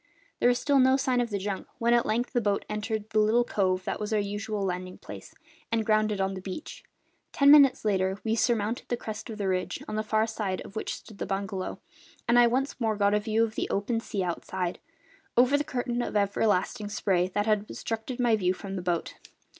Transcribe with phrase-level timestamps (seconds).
[0.39, 3.19] There was still no sign of the junk when at length the boat entered the
[3.19, 5.35] little cove that was our usual landing place,
[5.71, 6.83] and grounded on the beach.
[7.31, 10.75] Ten minutes later we surmounted the crest of the ridge, on the far side of
[10.75, 11.77] which stood the bungalow,
[12.27, 14.79] and I once more got a view of the open sea outside,
[15.37, 19.13] over the curtain of everlasting spray that had obstructed my view from the boat.